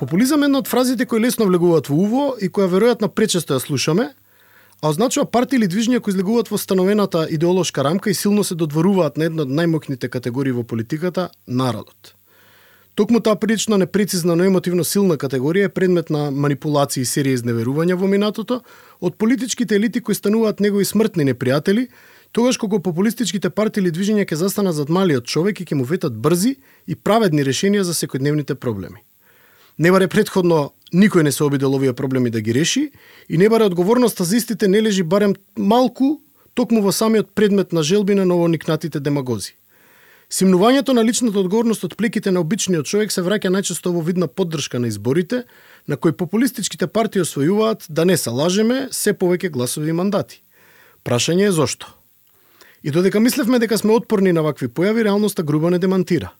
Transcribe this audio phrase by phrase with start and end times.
[0.00, 3.60] Популизам е една од фразите кои лесно влегуваат во уво и која веројатно пречесто ја
[3.60, 4.06] слушаме,
[4.80, 9.20] а означува партии или движења кои излегуваат во становената идеолошка рамка и силно се додворуваат
[9.20, 12.14] на една од најмокните категории во политиката народот.
[12.94, 18.00] Токму таа прилично непрецизна, но емотивно силна категорија е предмет на манипулации и серија изневерувања
[18.00, 18.62] во минатото
[19.00, 21.88] од политичките елити кои стануваат негови смртни непријатели,
[22.32, 26.16] тогаш кога популистичките партии или движења ќе застанат зад малиот човек и ќе му ветат
[26.16, 29.04] брзи и праведни решенија за секојдневните проблеми.
[29.80, 32.90] Не баре предходно никој не се обидел овие проблеми да ги реши
[33.28, 36.20] и не баре одговорноста за истите не лежи барем малку
[36.54, 39.56] токму во самиот предмет на желбина на овоникнатите демагози.
[40.30, 44.78] Симнувањето на личната одговорност од плеките на обичниот човек се враќа најчесто во видна поддршка
[44.78, 45.44] на изборите,
[45.88, 50.42] на кои популистичките партии освојуваат, да не се лажеме, се повеќе гласови и мандати.
[51.04, 51.88] Прашање е зошто?
[52.84, 56.30] И додека мислевме дека сме отпорни на вакви појави, реалноста грубо не демантира.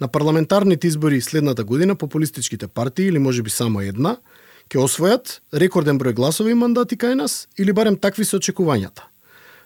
[0.00, 4.16] На парламентарните избори следната година популистичките партии или можеби само една
[4.68, 9.06] ќе освојат рекорден број гласови и мандати кај нас или барем такви се очекувањата.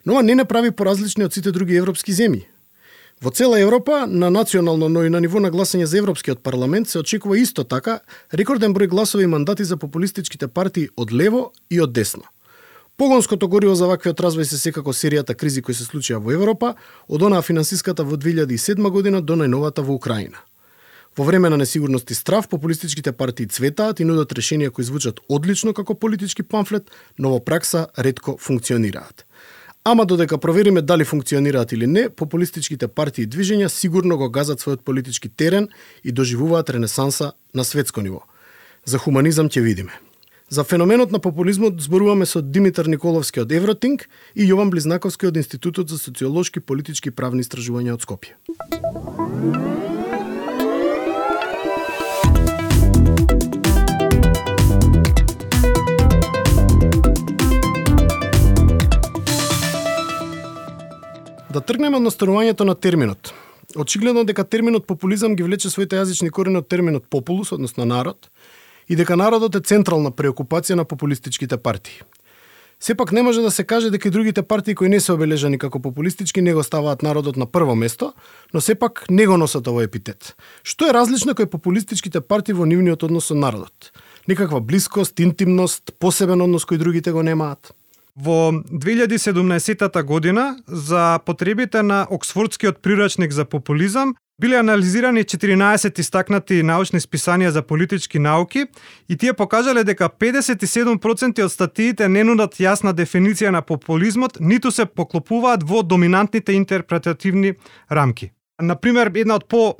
[0.06, 2.44] Но ова не не прави поразлични од сите други европски земји.
[3.20, 6.98] Во цела Европа, на национално, но и на ниво на гласање за Европскиот парламент се
[6.98, 8.00] очекува исто така
[8.32, 12.22] рекорден број гласови и мандати за популистичките партии од лево и од десно.
[13.00, 16.74] Погонското гориво за ваквиот развој се секако серијата кризи кои се случија во Европа,
[17.08, 20.36] од онаа финансиската во 2007 година до најновата во Украина.
[21.16, 25.72] Во време на несигурност и страв, популистичките партии цветаат и нудат решенија кои звучат одлично
[25.72, 29.24] како политички памфлет, но во пракса ретко функционираат.
[29.84, 34.84] Ама додека провериме дали функционираат или не, популистичките партии и движења сигурно го газат својот
[34.84, 35.70] политички терен
[36.04, 38.20] и доживуваат ренесанса на светско ниво.
[38.84, 40.09] За хуманизам ќе видиме.
[40.52, 45.86] За феноменот на популизмот зборуваме со Димитар Николовски од Евротинг и Јован Близнаковски од Институтот
[45.88, 48.34] за социолошки, политички и правни истражувања од Скопје.
[61.54, 63.30] Да тргнеме од настанувањето на терминот.
[63.76, 68.26] Очигледно дека терминот популизам ги влече своите јазични корени од терминот популус, односно народ,
[68.90, 72.02] и дека народот е централна преокупација на популистичките партии.
[72.80, 75.78] Сепак не може да се каже дека и другите партии кои не се обележани како
[75.80, 78.12] популистички не го ставаат народот на прво место,
[78.54, 80.34] но сепак не го носат овој епитет.
[80.64, 83.92] Што е различно кој популистичките партии во нивниот однос со народот?
[84.26, 87.76] Некаква блискост, интимност, посебен однос кој другите го немаат?
[88.16, 97.00] Во 2017 година за потребите на Оксфордскиот прирачник за популизам биле анализирани 14 истакнати научни
[97.00, 98.64] списанија за политички науки
[99.08, 104.86] и тие покажале дека 57% од статиите не нудат јасна дефиниција на популизмот, ниту се
[104.86, 107.54] поклопуваат во доминантните интерпретативни
[107.90, 108.30] рамки.
[108.62, 109.76] Например, една од по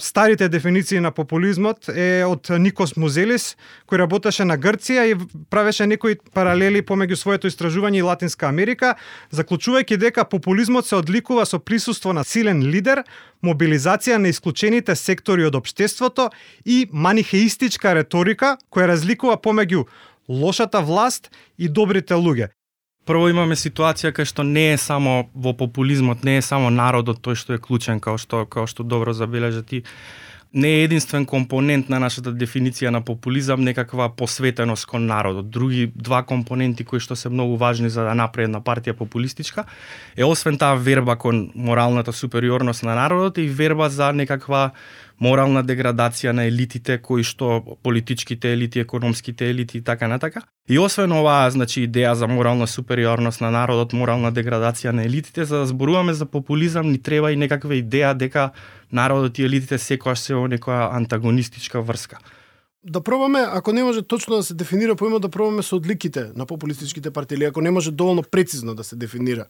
[0.00, 3.56] старите дефиниции на популизмот е од Никос Музелис,
[3.88, 5.14] кој работеше на Грција и
[5.50, 8.94] правеше некои паралели помеѓу своето истражување и Латинска Америка,
[9.32, 13.04] заклучувајќи дека популизмот се одликува со присуство на силен лидер,
[13.42, 16.30] мобилизација на исклучените сектори од општеството
[16.64, 19.86] и манихеистичка реторика која разликува помеѓу
[20.28, 22.52] лошата власт и добрите луѓе.
[23.04, 27.36] Прво имаме ситуација кај што не е само во популизмот, не е само народот тој
[27.36, 29.82] што е клучен, као што као што добро забележа ти.
[30.54, 35.50] Не е единствен компонент на нашата дефиниција на популизам некаква посветеност кон народот.
[35.50, 39.66] Други два компоненти кои што се многу важни за да направи една партија популистичка
[40.16, 44.70] е освен таа верба кон моралната супериорност на народот и верба за некаква
[45.20, 50.42] морална деградација на елитите кои што политичките елити, економските елити и така натака.
[50.68, 55.58] И освен оваа, значи идеја за морална супериорност на народот, морална деградација на елитите, за
[55.58, 58.50] да зборуваме за популизам ни треба и некаква идеја дека
[58.92, 62.18] народот и елитите секогаш се во некоја антагонистичка врска.
[62.84, 66.46] Да пробаме, ако не може точно да се дефинира поимот, да пробаме со одликите на
[66.46, 69.46] популистичките партии, ако не може доволно прецизно да се дефинира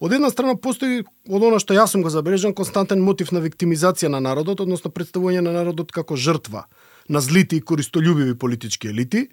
[0.00, 4.08] Од една страна постои од она што јас сум го забележан константен мотив на виктимизација
[4.08, 6.64] на народот, односно представување на народот како жртва
[7.08, 9.26] на злите и користољубиви политички елити.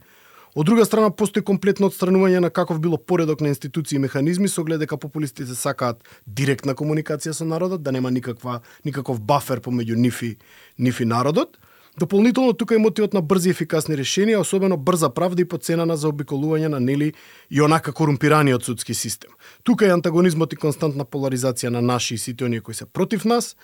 [0.58, 4.62] Од друга страна постои комплетно отстранување на каков било поредок на институции и механизми со
[4.62, 10.24] оглед дека популистите сакаат директна комуникација со народот, да нема никаква никаков бафер помеѓу нив
[10.24, 10.36] и,
[10.78, 11.60] нив и народот.
[12.00, 15.86] Дополнително тука е мотивот на брзи и ефикасни решенија, особено брза правда и по цена
[15.90, 17.14] на заобиколување на нели
[17.50, 19.32] и онака корумпираниот судски систем.
[19.64, 23.56] Тука е антагонизмот и константна поларизација на наши и сите оние кои се против нас,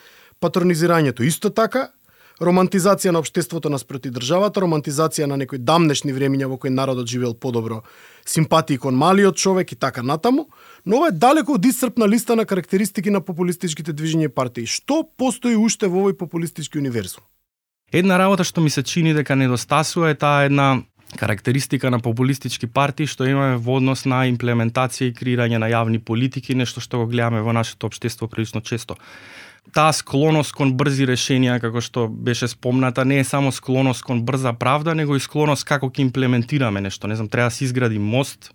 [0.42, 1.92] патронизирањето исто така,
[2.42, 7.84] романтизација на општеството наспроти државата, романтизација на некои дамнешни времиња во кои народот живеел подобро,
[8.26, 10.48] симпатии кон малиот човек и така натаму,
[10.86, 14.66] но ова е далеко од исцрпна листа на карактеристики на популистичките движења и партии.
[14.66, 17.22] Што постои уште во овој популистички универзум?
[17.94, 20.82] Една работа што ми се чини дека недостасува е таа една
[21.14, 26.56] карактеристика на популистички партии што имаме во однос на имплементација и креирање на јавни политики,
[26.58, 28.98] нешто што го гледаме во нашето општество прилично често.
[29.74, 34.54] Таа склоност кон брзи решенија, како што беше спомната, не е само склоност кон брза
[34.54, 37.08] правда, него и склоност како ќе имплементираме нешто.
[37.08, 38.50] Не знам, треба да се изгради мост,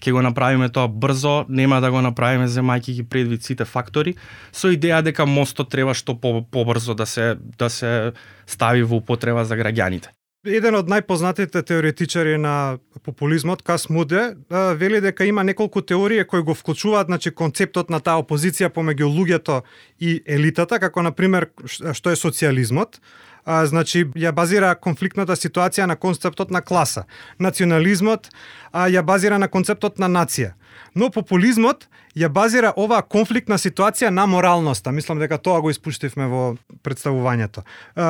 [0.00, 4.16] ќе го направиме тоа брзо, нема да го направиме земајќи ги предвид сите фактори,
[4.52, 8.12] со идеја дека мостот треба што побрзо да се да се
[8.46, 10.10] стави во употреба за граѓаните.
[10.40, 16.54] Еден од најпознатите теоретичари на популизмот, Кас Муде, вели дека има неколку теории кои го
[16.54, 19.60] вклучуваат значи, концептот на таа опозиција помеѓу луѓето
[20.00, 23.02] и елитата, како на пример што е социализмот
[23.44, 27.04] а, значи ја базира конфликтната ситуација на концептот на класа.
[27.38, 28.30] Национализмот
[28.72, 30.52] а, ја базира на концептот на нација.
[30.94, 34.92] Но популизмот ја базира оваа конфликтна ситуација на моралноста.
[34.92, 37.62] Мислам дека тоа го испуштивме во представувањето.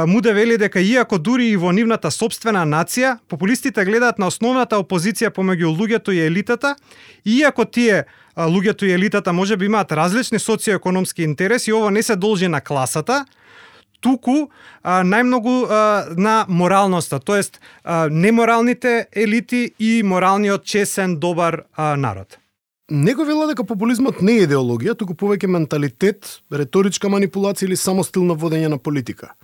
[0.06, 5.30] Муде вели дека иако дури и во нивната собствена нација, популистите гледаат на основната опозиција
[5.30, 6.76] помеѓу луѓето и елитата,
[7.24, 8.04] иако тие
[8.36, 13.26] луѓето и елитата може би имаат различни социоекономски интереси, ово не се должи на класата,
[14.00, 14.50] туку
[14.82, 15.80] а, најмногу а,
[16.16, 22.38] на моралноста, тоест а, неморалните елити и моралниот чесен добар а, народ.
[22.90, 28.24] Него вела дека популизмот не е идеологија, туку повеќе менталитет, реторичка манипулација или само стил
[28.26, 29.36] на водење на политика.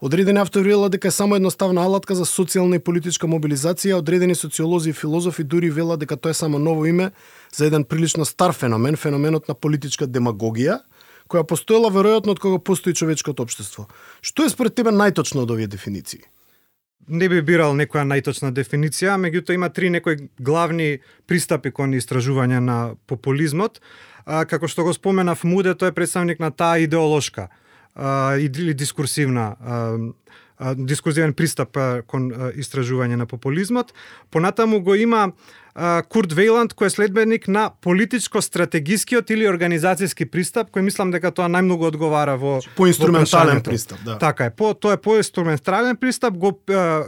[0.00, 4.90] Одредени автори велат дека е само едноставна алатка за социјална и политичка мобилизација, одредени социолози
[4.90, 7.10] и филозофи дури велат дека тоа е само ново име
[7.52, 10.78] за еден прилично стар феномен, феноменот на политичка демагогија,
[11.28, 13.86] која постоела веројатно од кога постои човечкото општество.
[14.20, 16.24] Што е според тебе најточно од овие дефиниции?
[17.08, 22.78] не би бирал некоја најточна дефиниција, меѓуто има три некои главни пристапи кон истражување на
[23.08, 23.80] популизмот.
[24.24, 27.48] А, како што го споменав Муде, тој е представник на таа идеолошка
[27.94, 31.78] а, или дискурсивна а, дискурсивен пристап
[32.10, 33.94] кон истражување на популизмот.
[34.30, 35.32] Понатаму го има
[36.08, 41.86] Курт Вейланд кој е следбеник на политичко-стратегискиот или организацијски пристап, кој мислам дека тоа најмногу
[41.90, 44.18] одговара во поинструментален пристап, да.
[44.18, 46.52] Така е, по тоа е поинструментален пристап го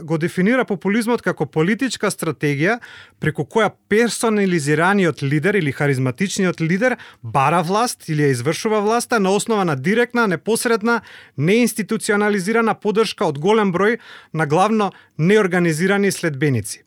[0.01, 2.79] го дефинира популизмот како политичка стратегија
[3.19, 9.65] преку која персонализираниот лидер или харизматичниот лидер бара власт или ја извршува власта на основа
[9.65, 11.01] на директна, непосредна,
[11.37, 13.99] неинституционализирана поддршка од голем број
[14.33, 16.83] на главно неорганизирани следбеници.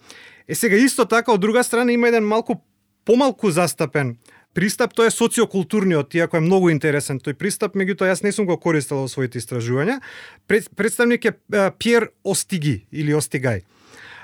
[0.49, 2.61] Е сега исто така од друга страна има еден малку
[3.05, 4.17] помалку застапен
[4.55, 8.57] пристап, тоа е социокултурниот, иако е многу интересен тој пристап, меѓутоа јас не сум го
[8.61, 9.99] користел во своите истражувања.
[10.47, 11.35] Представник е
[11.79, 13.65] Пьер Остиги или Остигај.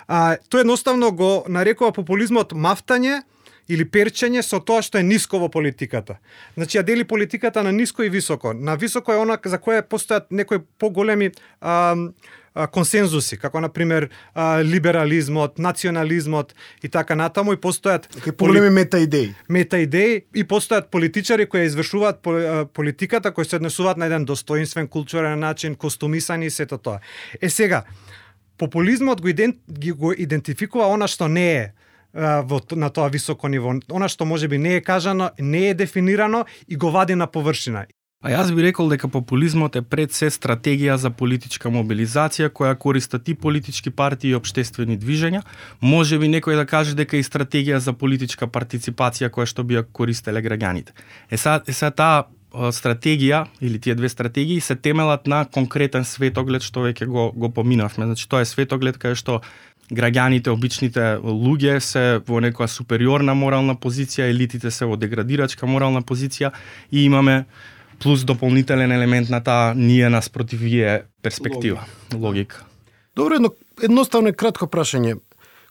[0.07, 3.23] А, тој едноставно го нарекува популизмот мафтање
[3.71, 6.19] или перчење со тоа што е ниско во политиката.
[6.59, 8.53] Значи ја дели политиката на ниско и високо.
[8.53, 11.31] На високо е она за кое постојат некои поголеми
[11.61, 11.95] а,
[12.55, 14.09] консензуси, како на пример
[14.65, 19.35] либерализмот, национализмот и така натаму и постојат Таки поголеми мета идеи.
[19.49, 22.19] Мета идеи и постојат политичари кои извршуваат
[22.75, 26.99] политиката, кои се однесуваат на еден достоинствен културен начин, костумисани и сето тоа.
[27.41, 27.85] Е сега,
[28.59, 29.57] популизмот го, идент,
[29.97, 31.73] го идентификува она што не е
[32.15, 33.75] во, на тоа високо ниво.
[33.91, 37.87] Она што може би не е кажано, не е дефинирано и го вади на површина.
[38.21, 43.29] А јас би рекол дека популизмот е пред се стратегија за политичка мобилизација која користат
[43.33, 45.41] и политички партии и обштествени движења.
[45.81, 49.87] Може би некој да каже дека и стратегија за политичка партиципација која што би ја
[49.89, 50.93] користеле граѓаните.
[51.31, 56.63] Е са, е са таа стратегија или тие две стратегии се темелат на конкретен светоглед
[56.63, 58.05] што веќе го го поминавме.
[58.05, 59.41] Значи тоа е светоглед кај што
[59.91, 66.53] граѓаните, обичните луѓе се во некоја супериорна морална позиција, елитите се во деградирачка морална позиција
[66.91, 67.45] и имаме
[68.01, 72.27] плюс дополнителен елемент на таа ние нас против вие перспектива, логика.
[72.27, 72.65] логика.
[73.17, 73.51] Добро, едно
[73.83, 75.19] едноставно и кратко прашање.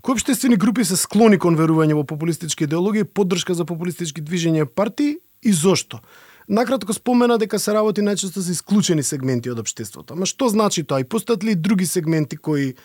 [0.01, 5.17] Кои обштествени групи се склони кон верување во популистички идеологии, поддршка за популистички движења партии
[5.43, 5.99] и зошто?
[6.47, 10.15] Накратко спомена дека се работи најчесто за исклучени сегменти од општеството.
[10.15, 11.03] Ама што значи тоа?
[11.03, 12.75] И постојат ли други сегменти кои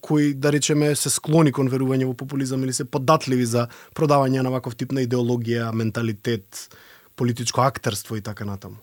[0.00, 4.50] кои да речеме се склони кон верување во популизам или се податливи за продавање на
[4.50, 6.68] ваков тип на идеологија, менталитет,
[7.16, 8.76] политичко актерство и така натаму?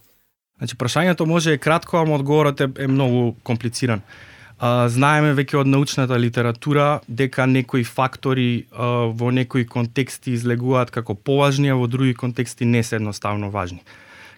[0.58, 4.02] Значи, прашањето може е кратко, ама одговорот е, е многу комплициран.
[4.60, 11.16] А, знаеме веќе од научната литература дека некои фактори а, во некои контексти излегуваат како
[11.16, 13.82] поважни, а во други контексти не се едноставно важни.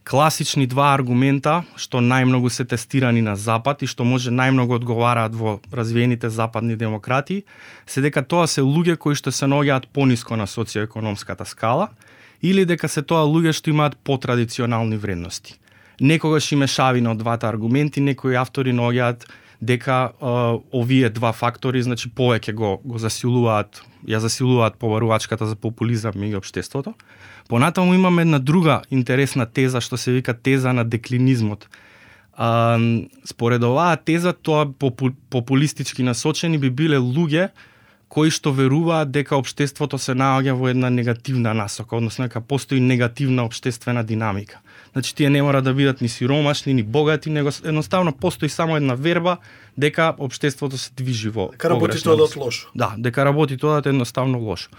[0.05, 5.55] Класични два аргумента што најмногу се тестирани на Запад и што може најмногу одговараат во
[5.73, 7.41] развиените западни демократии,
[7.89, 11.89] се дека тоа се луѓе кои што се наоѓаат пониско на социоекономската скала
[12.41, 15.57] или дека се тоа луѓе што имаат потрадиционални вредности.
[15.99, 19.25] Некогаш и мешавина од двата аргументи, некои автори наоѓаат
[19.61, 26.13] дека а, овие два фактори значи повеќе го го засилуваат ја засилуваат побарувачката за популизам
[26.13, 26.93] меѓу општеството.
[27.49, 31.67] Понатаму имаме една друга интересна теза што се вика теза на деклинизмот.
[32.33, 32.77] А,
[33.25, 34.65] според оваа теза тоа
[35.29, 37.49] популистички насочени би биле луѓе
[38.07, 43.43] кои што веруваат дека општеството се наоѓа во една негативна насока, односно дека постои негативна
[43.43, 44.61] општествена динамика.
[44.95, 48.95] Значи тие не мора да бидат ни сиромашни, ни богати, него едноставно постои само една
[48.95, 49.37] верба
[49.77, 52.71] дека општеството се движи во дека работи тоа да лошо.
[52.75, 54.69] Да, дека работи тоа да едноставно лошо.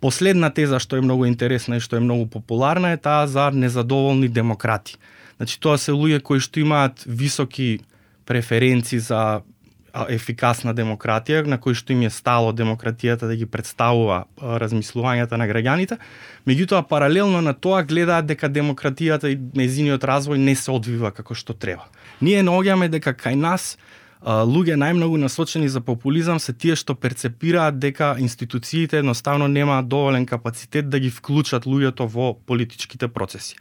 [0.00, 4.28] Последна теза што е многу интересна и што е многу популарна е таа за незадоволни
[4.28, 4.98] демократи.
[5.38, 7.78] Значи тоа се луѓе кои што имаат високи
[8.26, 9.46] преференции за
[10.08, 15.98] ефикасна демократија, на кој што им е стало демократијата да ги представува размислувањата на граѓаните,
[16.46, 21.54] меѓутоа паралелно на тоа гледаат дека демократијата и незиниот развој не се одвива како што
[21.54, 21.88] треба.
[22.20, 23.76] Ние наоѓаме дека кај нас
[24.20, 30.90] луѓе најмногу насочени за популизам се тие што перцепираат дека институциите едноставно немаат доволен капацитет
[30.90, 33.56] да ги вклучат луѓето во политичките процеси.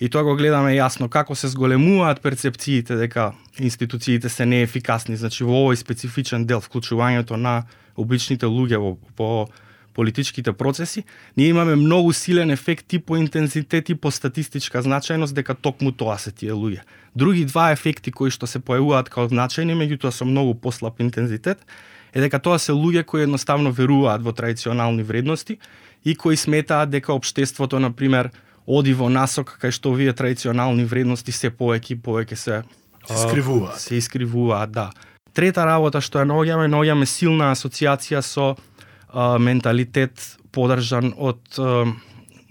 [0.00, 5.16] И тоа го гледаме јасно како се зголемуваат перцепциите дека институциите се неефикасни.
[5.16, 7.62] Значи во овој специфичен дел вклучувањето на
[7.96, 9.48] обичните луѓе во, по
[9.96, 11.04] политичките процеси,
[11.36, 16.18] ние имаме многу силен ефект и по интензитет и по статистичка значајност дека токму тоа
[16.20, 16.84] се тие луѓе.
[17.16, 21.64] Други два ефекти кои што се појавуваат као значајни, меѓутоа со многу послаб интензитет,
[22.12, 25.56] е дека тоа се луѓе кои едноставно веруваат во традиционални вредности
[26.04, 28.30] и кои сметаат дека општеството, на пример,
[28.66, 32.62] оди во насока кај што овие традиционални вредности се повеќе и повеќе се
[33.06, 33.80] се искривуваат.
[33.80, 34.90] Се искривуваат, да.
[35.32, 40.18] Трета работа што ја наоѓаме, наоѓаме силна асоциација со а, менталитет
[40.50, 41.86] подржан од а,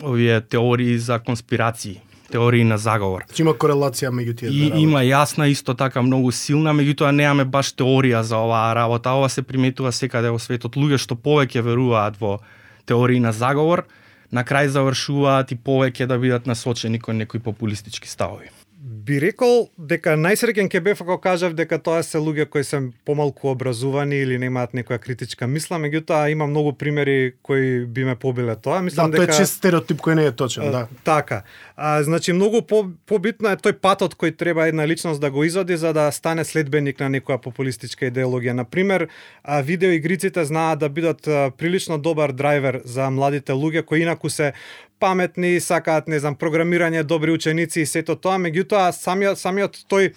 [0.04, 3.24] овие теории за конспирации теории на заговор.
[3.28, 7.46] Значи има корелација меѓу тие И две има јасна исто така многу силна, меѓутоа немаме
[7.46, 9.14] баш теорија за оваа работа.
[9.14, 10.76] Ова се приметува секаде во светот.
[10.76, 12.40] Луѓе што повеќе веруваат во
[12.86, 13.86] теории на заговор,
[14.32, 18.50] на крај завршуваат и повеќе да бидат насочени кон некои популистички ставови
[18.86, 23.50] би рекол дека најсреќен ќе бев ако кажав дека тоа се луѓе кои се помалку
[23.50, 28.84] образувани или немаат некоја критичка мисла, меѓутоа има многу примери кои би ме побиле тоа.
[28.86, 30.86] Мислам да, дека тоа е чист стереотип кој не е точен, да.
[31.04, 31.42] Така.
[31.76, 35.78] А, значи многу по, побитно е тој патот кој треба една личност да го извади
[35.78, 38.54] за да стане следбеник на некоја популистичка идеологија.
[38.54, 39.08] На пример,
[39.64, 41.26] видеоигриците знаат да бидат
[41.58, 44.54] прилично добар драйвер за младите луѓе кои инаку се
[45.06, 50.08] паметни, сакаат, не знам, програмирање, добри ученици и сето тоа, меѓутоа самиот самиот тој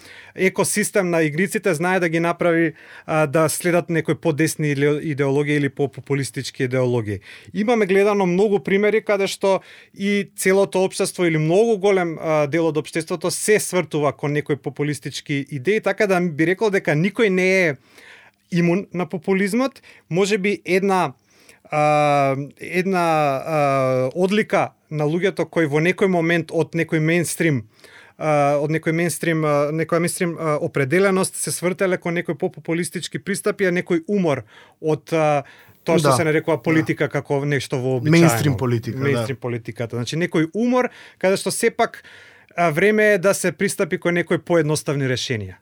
[0.49, 2.71] екосистем на игриците знае да ги направи
[3.05, 7.19] а, да следат некои подесни идеологии или попопулистички идеологии.
[7.53, 9.59] Имаме гледано многу примери каде што
[9.93, 15.45] и целото општество или многу голем а, дел од општеството се свртува кон некои популистички
[15.51, 17.75] идеи, така да би рекол дека никој не е
[18.51, 21.13] имун на популизмот, може би една
[21.71, 27.65] а, една а, одлика на луѓето кои во некој момент од некој мейнстрим
[28.19, 29.45] од некој мейнстрим,
[29.79, 34.43] некоја мейнстрим определеност се свртеле кон некој популистички пристапи, а некој умор
[34.81, 36.15] од тоа што да.
[36.17, 37.13] се нарекува политика да.
[37.13, 38.27] како нешто вообичаено.
[38.27, 39.39] Мейнстрим политика, Мейнстрим да.
[39.39, 39.95] политиката.
[39.95, 42.03] Значи некој умор каде што сепак
[42.75, 45.55] време е да се пристапи кон некои поедноставни решенија.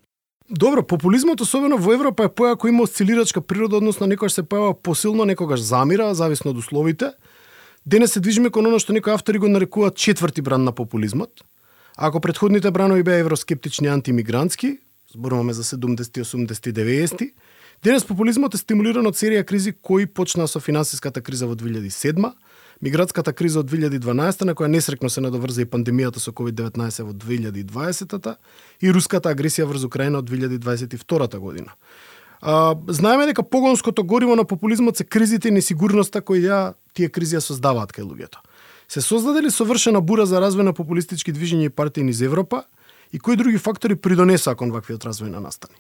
[0.50, 5.26] Добро, популизмот особено во Европа е појако има осцилирачка природа, односно некогаш се појава посилно,
[5.28, 7.12] некогаш замира, зависно од условите.
[7.86, 11.44] Денес се движиме кон оно што некои автори го нарекуваат четврти бран на популизмот.
[11.98, 14.78] Ако предходните бранови беа евроскептични антимигрантски,
[15.12, 17.32] зборуваме за 70, 80, 90,
[17.84, 22.24] денес популизмот е стимулиран од серија кризи кои почнаа со финансиската криза во 2007
[22.82, 28.36] Миграцката криза од 2012 на која несрекно се надоврза и пандемијата со COVID-19 во 2020
[28.82, 31.74] и руската агресија врз Украина од 2022 година.
[32.42, 37.38] А, знаеме дека погонското гориво на популизмот се кризите и несигурноста кои ја тие кризи
[37.38, 38.46] ја создаваат кај луѓето.
[38.88, 42.64] Се создаде ли совршена бура за развој на популистички движења и партии низ Европа
[43.12, 45.74] и кои други фактори придонесаа кон ваквиот развој на настани?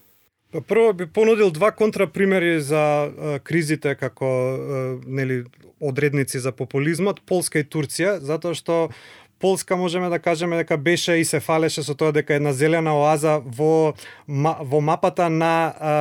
[0.51, 5.43] Па прво би понудил два контрапримери за а, кризите како а, нели
[5.79, 8.87] одредници за популизмот, Полска и Турција, затоа што
[9.39, 13.37] Полска можеме да кажеме дека беше и се фалеше со тоа дека една зелена оаза
[13.45, 13.93] во
[14.27, 15.91] во мапата на а,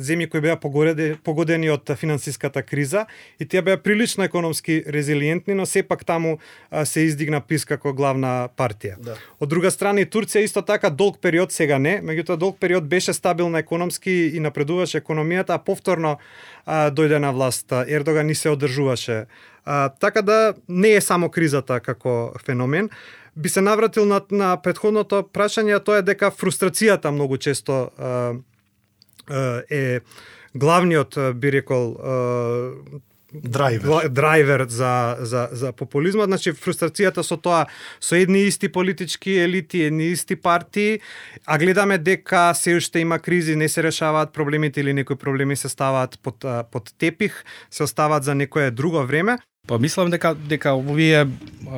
[0.00, 3.04] земји кои беа погодени, погодени од финансиската криза
[3.40, 6.38] и тие беа прилично економски резилиентни, но сепак таму
[6.70, 8.96] а, се издигна ПИС како главна партија.
[8.98, 9.18] Да.
[9.40, 13.12] Од друга страна и Турција исто така долг период сега не, меѓутоа долг период беше
[13.12, 16.16] стабилна економски и напредуваше економијата, а повторно
[16.64, 19.26] а, дојде на власт Ердоган ни се одржуваше
[19.68, 22.88] А, така да не е само кризата како феномен.
[23.36, 28.32] Би се навратил на, на предходното прашање, тоа е дека фрустрацијата многу често а,
[29.68, 30.00] е
[30.56, 31.92] главниот би рекол
[33.32, 37.66] драйвер драйвер за за за популизмот, значи фрустрацијата со тоа
[38.00, 41.00] со едни исти политички елити, едни исти партии,
[41.46, 45.68] а гледаме дека се уште има кризи, не се решаваат проблемите или некои проблеми се
[45.68, 49.38] ставаат под под тепих, се оставаат за некое друго време.
[49.68, 51.26] Па мислам дека дека овие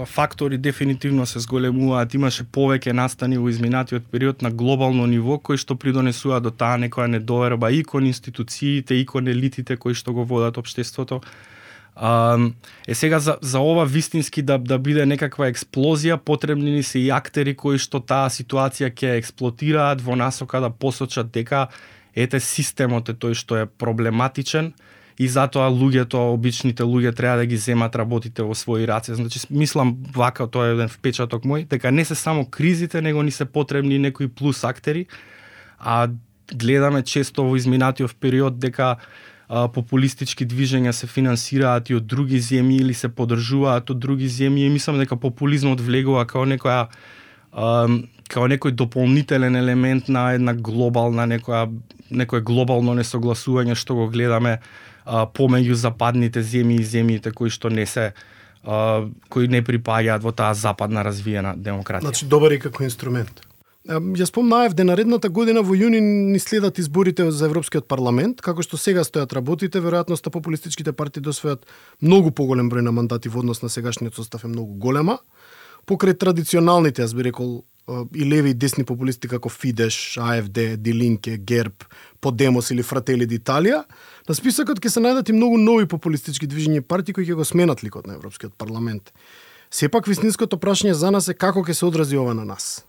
[0.06, 5.74] фактори дефинитивно се зголемуваат, имаше повеќе настани во изминатиот период на глобално ниво кои што
[5.74, 10.58] придонесува до таа некоја недоверба и кон институциите и кон елитите кои што го водат
[10.62, 11.18] општеството.
[11.96, 12.38] А,
[12.86, 17.10] е сега за, за ова вистински да да биде некаква експлозија, потребни ни се и
[17.10, 21.66] актери кои што таа ситуација ќе експлотираат во насока да посочат дека
[22.14, 24.72] ете системот е тој што е проблематичен
[25.20, 29.12] и затоа луѓето, обичните луѓе треба да ги земат работите во своји раце.
[29.14, 33.30] Значи мислам вака тоа е еден впечаток мој дека не се само кризите, него ни
[33.30, 35.06] се потребни некои плюс актери,
[35.78, 36.08] а
[36.48, 38.96] гледаме често во изминатиот период дека
[39.50, 44.66] а, популистички движења се финансираат и од други земји или се поддржуваат од други земји
[44.66, 46.86] и мислам дека популизмот влегува како некоја
[47.52, 47.88] а,
[48.24, 51.66] како некој дополнителен елемент на една глобална некоја
[52.10, 54.62] некое глобално несогласување што го гледаме
[55.10, 58.12] а, помеѓу западните земји и земјите кои што не се
[58.62, 62.06] а, кои не припаѓаат во таа западна развиена демократија.
[62.06, 63.42] Значи добар и како инструмент.
[63.90, 68.76] Ја спомнаев де наредната година во јуни ни следат изборите за Европскиот парламент, како што
[68.76, 71.64] сега стојат работите, веројатноста популистичките партии да освојат
[72.04, 75.18] многу поголем број на мандати во однос на сегашниот состав е многу голема.
[75.88, 77.64] Покрај традиционалните, јас би рекол,
[78.14, 81.84] и леви и десни популисти како Фидеш, АФД, Дилинке, Герб,
[82.20, 83.82] Подемос или Фратели d'Италија,
[84.28, 87.44] на списокот ќе се најдат и многу нови популистички движења и партии кои ќе го
[87.44, 89.12] сменат ликот на Европскиот парламент.
[89.70, 92.84] Сепак вистинското прашање за нас е како ќе се одрази ова на нас.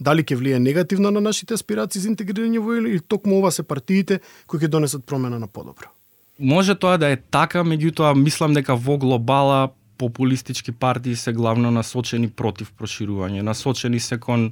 [0.00, 4.20] Дали ќе влие негативно на нашите аспирации за интегрирање во или токму ова се партиите
[4.46, 5.92] кои ќе донесат промена на подобро?
[6.38, 12.30] Може тоа да е така, меѓутоа мислам дека во глобала популистички партии се главно насочени
[12.32, 14.46] против проширување, насочени се кон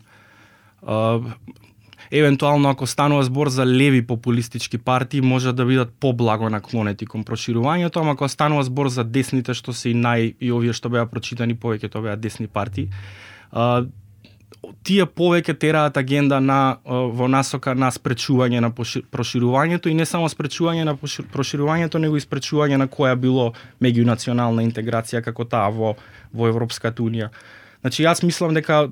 [0.83, 1.21] а,
[2.11, 8.05] евентуално ако станува збор за леви популистички партии може да бидат поблаго наклонети кон проширувањето,
[8.05, 11.57] ама ако станува збор за десните што се и нај и овие што беа прочитани
[11.57, 12.91] повеќе тоа беа десни партии,
[13.53, 13.87] а,
[14.83, 20.85] тие повеќе тераат агенда на во насока на спречување на проширувањето и не само спречување
[20.85, 20.97] на
[21.33, 25.95] проширувањето, него и спречување на која било меѓунационална интеграција како таа во
[26.33, 27.31] во Европската унија.
[27.81, 28.89] Значи јас мислам дека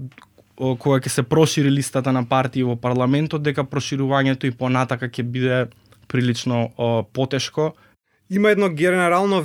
[0.56, 5.66] кога ќе се прошири листата на партии во парламентот, дека проширувањето и понатака ќе биде
[6.08, 6.70] прилично
[7.12, 7.74] потешко
[8.30, 9.38] Има едно генерално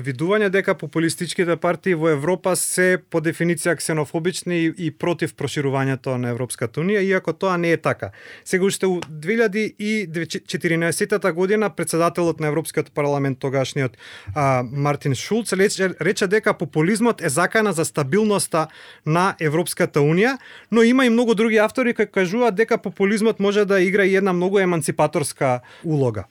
[0.00, 6.80] видување дека популистичките партии во Европа се по дефиниција ксенофобични и, против проширувањето на Европската
[6.80, 8.10] унија, иако тоа не е така.
[8.44, 13.96] Сега уште у 2014 година председателот на Европскиот парламент тогашниот
[14.34, 18.66] а, Мартин Шулц рече, рече дека популизмот е закана за стабилноста
[19.06, 20.38] на Европската унија,
[20.72, 24.32] но има и многу други автори кои кажуваат дека популизмот може да игра и една
[24.32, 26.24] многу емансипаторска улога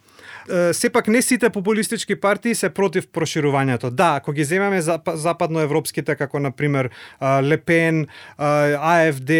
[0.73, 3.89] сепак не сите популистички партии се против проширувањето.
[3.89, 6.89] Да, ако ги земеме западноевропските како на пример
[7.21, 9.31] Лепен, АФД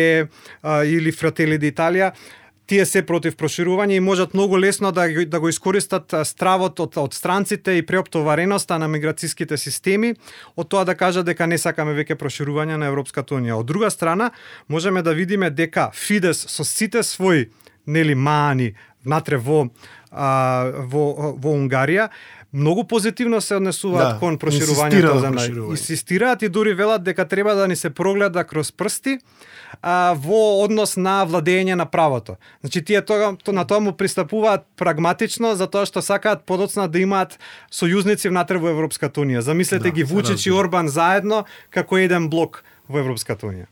[0.85, 2.11] или Фратели Италија,
[2.67, 7.13] тие се против проширување и можат многу лесно да, да го искористат стравот од, од
[7.13, 10.15] странците и преоптовареноста на миграцијските системи
[10.55, 13.59] од тоа да кажат дека не сакаме веќе проширување на Европската унија.
[13.61, 14.31] Од друга страна,
[14.67, 17.49] можеме да видиме дека Фидес со сите своји
[17.85, 18.73] нели маани
[19.05, 19.67] внатре во
[20.15, 22.09] а, во, во Унгарија,
[22.55, 25.57] многу позитивно се однесуваат да, кон проширувањето за нај.
[25.75, 29.19] Инсистираат и дури велат дека треба да ни се прогледа кроз прсти
[29.81, 32.37] а, во однос на владење на правото.
[32.63, 37.39] Значи тие тоа то, на тоа му пристапуваат прагматично затоа што сакаат подоцна да имаат
[37.71, 39.43] сојузници внатре во Европската унија.
[39.43, 43.67] Замислете да, ги Вучич и Орбан заедно како еден блок во Европската унија.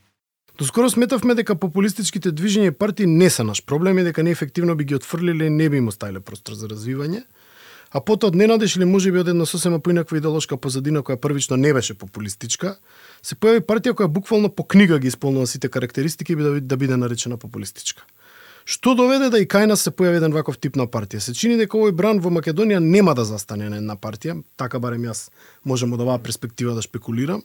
[0.58, 4.86] Доскоро сметавме дека популистичките движења и партии не се наш проблем и дека неефективно би
[4.86, 7.24] ги отфрлиле и не би им оставиле простор за развивање.
[7.94, 11.74] А потоа од ненадеж или можеби од една сосема поинаква идеолошка позадина која првично не
[11.74, 12.78] беше популистичка,
[13.22, 17.38] се појави партија која буквално по книга ги исполнува сите карактеристики да, да биде наречена
[17.38, 18.06] популистичка.
[18.66, 21.20] Што доведе да и кај нас се појави еден ваков тип на партија?
[21.20, 25.10] Се чини дека овој бран во Македонија нема да застане на една партија, така барем
[25.10, 25.30] јас
[25.66, 27.42] можам од оваа перспектива да шпекулирам,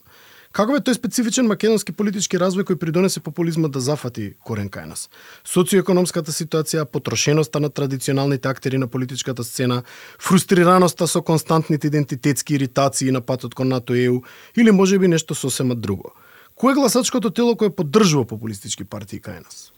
[0.58, 5.04] Каков е тој специфичен македонски политички развој кој придонесе популизмот да зафати корен кај нас?
[5.46, 9.84] Социоекономската ситуација, потрошеноста на традиционалните актери на политичката сцена,
[10.18, 14.24] фрустрираноста со константните идентитетски иритации на патот кон НАТО ЕУ
[14.56, 16.10] или можеби нешто сосема друго.
[16.58, 19.70] Кој е гласачкото тело кое поддржува популистички партии кај нас?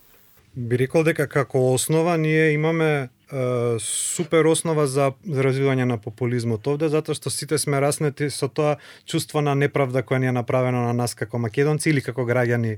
[0.57, 3.11] Би рекол дека како основа ние имаме
[3.79, 9.41] супер основа за развивање на популизмот овде, затоа што сите сме раснети со тоа чувство
[9.41, 12.77] на неправда која ни е направено на нас како македонци или како граѓани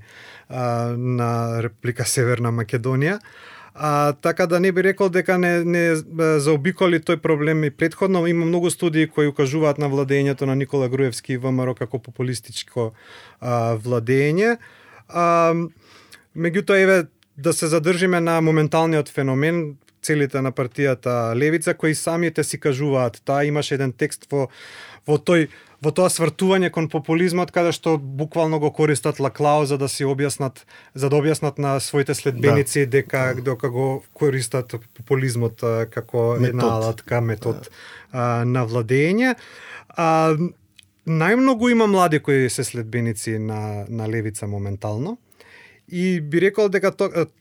[0.49, 3.19] а, на Република Северна Македонија.
[3.75, 5.97] А, така да не би рекол дека не, не
[6.39, 8.27] заобиколи тој проблем и предходно.
[8.27, 12.93] Има многу студии кои укажуваат на владењето на Никола Груевски и ВМРО како популистичко
[13.41, 14.59] а, владење.
[15.09, 15.55] А,
[16.37, 22.61] меѓутоа, еве, да се задржиме на моменталниот феномен, целите на партијата Левица, кои самите си
[22.61, 24.49] кажуваат, таа имаше еден текст во,
[25.07, 25.49] во тој
[25.83, 30.63] во тоа свртување кон популизмот каде што буквално го користат Лаклау за да си објаснат
[30.95, 32.91] за да објаснат на своите следбеници да.
[32.99, 36.49] дека дека го користат популизмот како метод.
[36.49, 37.67] една алатка метод
[38.13, 38.45] да.
[38.47, 39.35] на владење.
[39.89, 40.37] А,
[41.07, 45.19] најмногу има млади кои се следбеници на на левица моментално.
[45.89, 46.93] И би рекол дека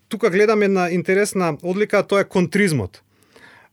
[0.10, 3.02] тука гледам една интересна одлика, тоа е контризмот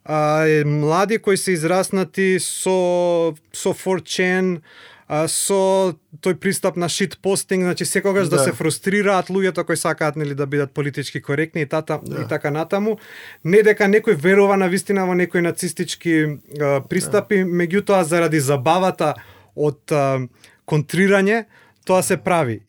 [0.09, 4.61] а, е, млади кои се израснати со со 4chan,
[5.09, 5.93] а, со
[6.25, 8.37] тој пристап на шит постинг, значи секогаш да.
[8.37, 12.23] да се фрустрираат луѓето кои сакаат нели да бидат политички коректни и тата да.
[12.23, 12.97] и така натаму,
[13.45, 17.45] не дека некој верува на вистина во некои нацистички а, пристапи, да.
[17.45, 19.15] меѓутоа заради забавата
[19.57, 20.25] од а,
[20.65, 21.45] контрирање
[21.85, 22.65] тоа се прави.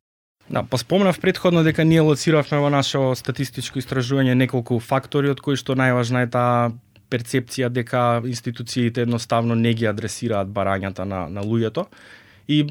[0.49, 5.59] Да, па спомнав предходно дека ние лоциравме во нашето статистичко истражување неколку фактори од кои
[5.59, 6.71] што најважна е таа
[7.09, 11.85] перцепција дека институциите едноставно не ги адресираат барањата на, на луѓето.
[12.49, 12.65] И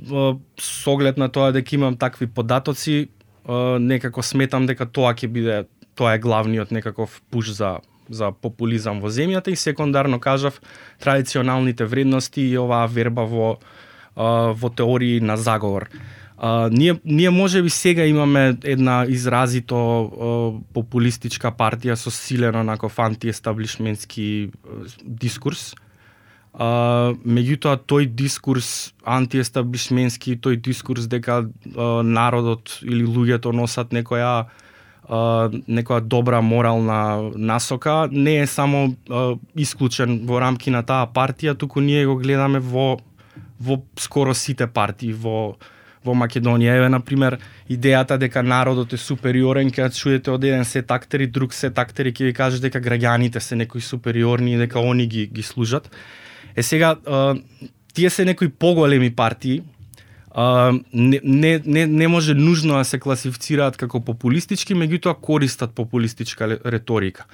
[0.58, 3.08] со оглед на тоа дека имам такви податоци,
[3.78, 5.62] некако сметам дека тоа ќе биде
[5.94, 10.62] тоа е главниот некаков пуш за за популизам во земјата и секундарно кажав
[10.98, 13.58] традиционалните вредности и оваа верба во
[14.16, 15.88] во теории на заговор.
[16.40, 22.98] А, ние, ние може би сега имаме една изразито а, популистичка партија со силен онаков
[22.98, 24.50] антиестаблишментски
[25.02, 25.74] дискурс.
[26.54, 34.46] А, меѓутоа тој дискурс антиестаблишментски, тој дискурс дека а, народот или луѓето носат некоја
[35.08, 35.18] а,
[35.66, 41.80] некоја добра морална насока, не е само а, исклучен во рамки на таа партија, туку
[41.82, 43.00] ние го гледаме во
[43.58, 45.58] во скоро сите партии во
[46.08, 46.78] во Македонија.
[46.80, 47.38] Еве, на пример,
[47.70, 52.30] идејата дека народот е супериорен, ќе чуете од еден сет актери, друг сет актери ќе
[52.30, 55.90] ви кажат дека граѓаните се некои супериорни и дека они ги, ги служат.
[56.56, 56.96] Е сега,
[57.94, 59.62] тие се некои поголеми партии,
[60.92, 67.24] не, не, не, не може нужно да се класифицираат како популистички, меѓутоа користат популистичка реторика.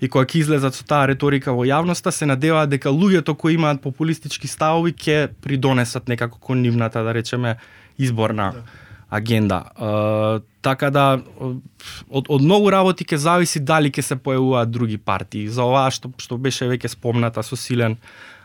[0.00, 3.82] И кога ќе излезат со таа реторика во јавноста, се надеваат дека луѓето кои имаат
[3.82, 7.56] популистички ставови ќе придонесат некако кон нивната, да речеме,
[7.98, 8.62] изборна да.
[9.10, 9.62] агенда.
[10.62, 11.20] Така да
[12.10, 15.48] од, од многу работи ќе зависи дали ќе се појавуваат други партии.
[15.48, 17.98] За оваа што што беше веќе спомната со силен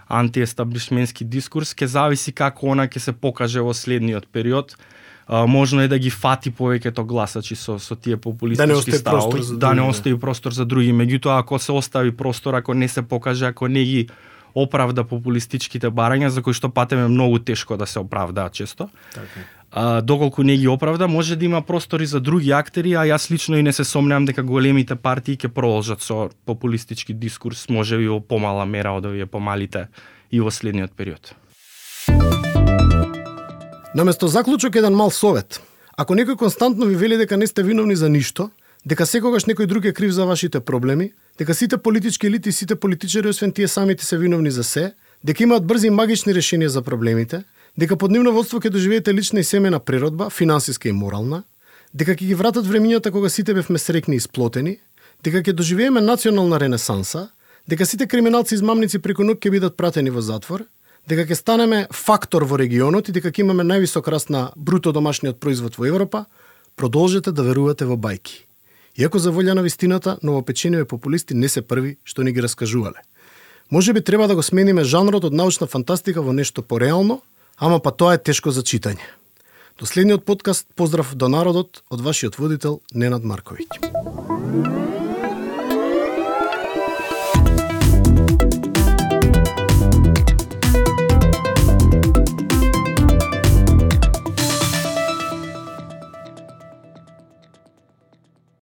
[0.09, 4.75] антиестаблишментски дискурс, ќе зависи како она ќе се покаже во следниот период.
[5.29, 9.73] Uh, можно е да ги фати повеќето гласачи со со тие популистички да ставови, да
[9.73, 10.89] не остави простор за други.
[10.89, 14.09] Меѓутоа ако се остави простор, ако не се покаже, ако не ги
[14.55, 18.89] оправда популистичките барања за кои што патеме многу тешко да се оправдаат често.
[19.13, 19.45] Така.
[19.71, 23.57] А, доколку не ги оправда, може да има простори за други актери, а јас лично
[23.57, 28.19] и не се сомневам дека големите партии ќе продолжат со популистички дискурс, може би во
[28.19, 29.87] помала мера од овие помалите
[30.31, 31.35] и во следниот период.
[33.93, 35.61] Наместо заклучок еден мал совет.
[35.97, 38.49] Ако некој константно ви вели дека не сте виновни за ништо,
[38.85, 42.75] дека секогаш некој друг е крив за вашите проблеми, дека сите политички елити и сите
[42.75, 46.81] политичари освен тие самите се виновни за се, дека имаат брзи и магични решенија за
[46.81, 47.43] проблемите,
[47.77, 51.43] дека под нивно водство ќе доживеете лична и семена природба, финансиска и морална,
[51.93, 54.79] дека ќе ги вратат времињата кога сите бевме срекни и сплотени,
[55.23, 57.29] дека ќе доживееме национална ренесанса,
[57.67, 60.65] дека сите криминалци и измамници преку ноќ ќе бидат пратени во затвор,
[61.07, 65.39] дека ќе станеме фактор во регионот и дека ќе имаме највисок раст на бруто домашниот
[65.39, 66.25] производ во Европа,
[66.75, 68.48] продолжете да верувате во бајки.
[68.97, 73.01] Иако за волја на вистината, новопечениве популисти не се први што ни ги раскажувале.
[73.71, 77.21] Може би треба да го смениме жанрот од научна фантастика во нешто пореално,
[77.57, 79.05] ама па тоа е тешко за читање.
[79.79, 84.88] До следниот подкаст поздрав до народот од вашиот водител Ненад Марковиќ.